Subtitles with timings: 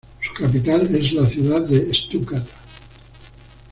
[0.19, 2.47] Su capital es la ciudad de Stuttgart.